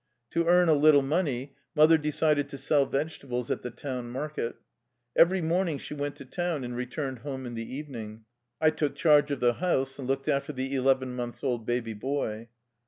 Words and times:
To 0.31 0.47
earn 0.47 0.67
a 0.67 0.73
little 0.73 1.03
money, 1.03 1.53
mother 1.75 1.95
decided 1.95 2.49
to 2.49 2.57
sell 2.57 2.87
vegetables 2.87 3.51
at 3.51 3.61
the 3.61 3.69
town 3.69 4.09
market. 4.09 4.55
Every 5.15 5.43
morning 5.43 5.77
she 5.77 5.93
went 5.93 6.15
to 6.15 6.25
town 6.25 6.63
and 6.63 6.75
returned 6.75 7.19
home 7.19 7.45
in 7.45 7.53
the 7.53 7.71
evening. 7.75 8.25
I 8.59 8.71
took 8.71 8.95
charge 8.95 9.29
of 9.29 9.41
the 9.41 9.53
house 9.53 9.99
and 9.99 10.07
looked 10.07 10.27
after 10.27 10.53
the 10.53 10.73
eleven 10.73 11.15
months 11.15 11.43
old 11.43 11.67
baby 11.67 11.93
boy. 11.93 12.47